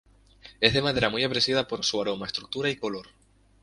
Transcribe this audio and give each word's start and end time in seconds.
Es 0.59 0.73
de 0.73 0.81
madera 0.81 1.11
muy 1.11 1.23
apreciada 1.23 1.67
por 1.67 1.85
su 1.85 2.01
aroma, 2.01 2.25
estructura 2.25 2.71
y 2.71 2.75
color. 2.75 3.09